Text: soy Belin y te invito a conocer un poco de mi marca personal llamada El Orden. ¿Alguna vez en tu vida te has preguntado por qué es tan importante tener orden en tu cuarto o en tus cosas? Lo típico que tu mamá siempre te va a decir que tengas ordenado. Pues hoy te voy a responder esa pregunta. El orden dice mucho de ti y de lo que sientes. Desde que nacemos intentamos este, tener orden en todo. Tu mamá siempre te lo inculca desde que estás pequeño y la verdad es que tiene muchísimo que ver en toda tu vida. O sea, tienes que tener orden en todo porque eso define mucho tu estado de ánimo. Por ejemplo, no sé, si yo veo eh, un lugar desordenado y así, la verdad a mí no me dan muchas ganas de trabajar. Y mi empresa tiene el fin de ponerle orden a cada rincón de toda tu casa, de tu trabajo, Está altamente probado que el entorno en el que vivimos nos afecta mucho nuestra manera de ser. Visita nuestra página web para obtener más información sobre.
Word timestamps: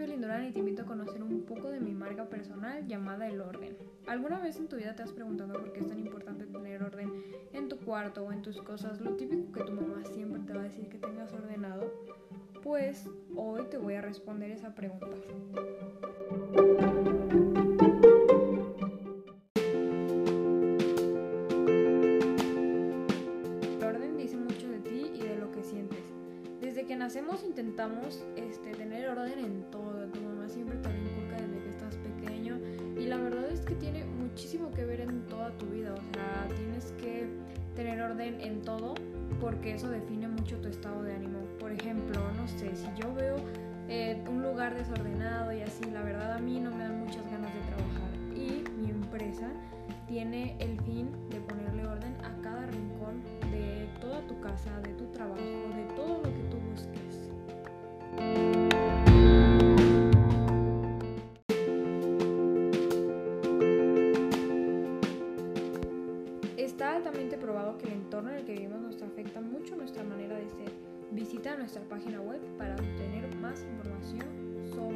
soy 0.00 0.16
Belin 0.16 0.48
y 0.48 0.52
te 0.52 0.60
invito 0.60 0.82
a 0.82 0.86
conocer 0.86 1.22
un 1.22 1.42
poco 1.42 1.70
de 1.70 1.78
mi 1.78 1.92
marca 1.92 2.24
personal 2.24 2.86
llamada 2.86 3.28
El 3.28 3.40
Orden. 3.42 3.76
¿Alguna 4.06 4.40
vez 4.40 4.56
en 4.56 4.66
tu 4.66 4.76
vida 4.76 4.96
te 4.96 5.02
has 5.02 5.12
preguntado 5.12 5.52
por 5.52 5.74
qué 5.74 5.80
es 5.80 5.88
tan 5.88 5.98
importante 5.98 6.46
tener 6.46 6.82
orden 6.82 7.12
en 7.52 7.68
tu 7.68 7.76
cuarto 7.76 8.24
o 8.24 8.32
en 8.32 8.40
tus 8.40 8.62
cosas? 8.62 8.98
Lo 9.02 9.16
típico 9.16 9.52
que 9.52 9.62
tu 9.62 9.72
mamá 9.72 10.02
siempre 10.06 10.40
te 10.46 10.54
va 10.54 10.60
a 10.60 10.64
decir 10.64 10.88
que 10.88 10.96
tengas 10.96 11.34
ordenado. 11.34 11.92
Pues 12.62 13.10
hoy 13.36 13.64
te 13.70 13.76
voy 13.76 13.94
a 13.94 14.00
responder 14.00 14.50
esa 14.52 14.74
pregunta. 14.74 15.06
El 23.78 23.84
orden 23.84 24.16
dice 24.16 24.38
mucho 24.38 24.66
de 24.66 24.78
ti 24.78 25.10
y 25.14 25.20
de 25.20 25.36
lo 25.36 25.52
que 25.52 25.62
sientes. 25.62 26.00
Desde 26.60 26.86
que 26.86 26.96
nacemos 26.96 27.42
intentamos 27.44 28.24
este, 28.36 28.72
tener 28.72 28.89
orden 29.10 29.38
en 29.38 29.62
todo. 29.70 30.06
Tu 30.08 30.20
mamá 30.20 30.48
siempre 30.48 30.76
te 30.78 30.88
lo 30.88 30.98
inculca 30.98 31.36
desde 31.36 31.62
que 31.62 31.68
estás 31.68 31.96
pequeño 31.96 32.58
y 32.98 33.06
la 33.06 33.16
verdad 33.16 33.48
es 33.50 33.60
que 33.60 33.74
tiene 33.74 34.04
muchísimo 34.04 34.70
que 34.70 34.84
ver 34.84 35.00
en 35.00 35.26
toda 35.26 35.50
tu 35.58 35.66
vida. 35.66 35.94
O 35.94 36.14
sea, 36.14 36.48
tienes 36.56 36.92
que 36.92 37.28
tener 37.74 38.00
orden 38.00 38.40
en 38.40 38.62
todo 38.62 38.94
porque 39.40 39.74
eso 39.74 39.88
define 39.88 40.28
mucho 40.28 40.58
tu 40.58 40.68
estado 40.68 41.02
de 41.02 41.14
ánimo. 41.14 41.40
Por 41.58 41.72
ejemplo, 41.72 42.20
no 42.32 42.46
sé, 42.48 42.74
si 42.76 42.86
yo 43.00 43.12
veo 43.14 43.36
eh, 43.88 44.22
un 44.28 44.42
lugar 44.42 44.74
desordenado 44.74 45.52
y 45.52 45.62
así, 45.62 45.84
la 45.90 46.02
verdad 46.02 46.34
a 46.34 46.38
mí 46.38 46.60
no 46.60 46.70
me 46.70 46.84
dan 46.84 47.00
muchas 47.00 47.24
ganas 47.30 47.52
de 47.52 47.60
trabajar. 47.60 48.10
Y 48.34 48.64
mi 48.80 48.90
empresa 48.90 49.48
tiene 50.06 50.56
el 50.58 50.80
fin 50.82 51.10
de 51.30 51.40
ponerle 51.40 51.86
orden 51.86 52.16
a 52.24 52.42
cada 52.42 52.66
rincón 52.66 53.22
de 53.50 53.88
toda 54.00 54.20
tu 54.26 54.40
casa, 54.40 54.80
de 54.80 54.92
tu 54.94 55.06
trabajo, 55.06 55.40
Está 66.60 66.94
altamente 66.96 67.38
probado 67.38 67.78
que 67.78 67.86
el 67.86 67.94
entorno 67.94 68.28
en 68.28 68.36
el 68.36 68.44
que 68.44 68.52
vivimos 68.52 68.82
nos 68.82 69.00
afecta 69.00 69.40
mucho 69.40 69.74
nuestra 69.76 70.04
manera 70.04 70.36
de 70.36 70.46
ser. 70.50 70.70
Visita 71.10 71.56
nuestra 71.56 71.80
página 71.88 72.20
web 72.20 72.38
para 72.58 72.74
obtener 72.74 73.34
más 73.36 73.62
información 73.62 74.26
sobre. 74.74 74.89